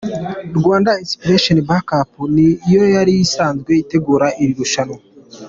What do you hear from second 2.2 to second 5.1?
ni yo yari isanzwe itegura iri rushanwa.